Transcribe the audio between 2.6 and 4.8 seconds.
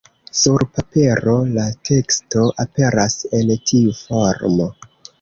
aperas en tiu formo.